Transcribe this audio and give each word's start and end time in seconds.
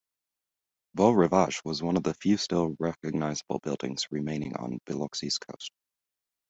Beau 0.95 1.11
Rivage 1.11 1.61
was 1.63 1.83
one 1.83 1.95
of 1.95 2.01
the 2.01 2.15
few 2.15 2.37
still 2.37 2.75
recognizable 2.79 3.59
buildings 3.59 4.07
remaining 4.09 4.55
on 4.57 4.79
Biloxi's 4.87 5.37
coast. 5.37 5.71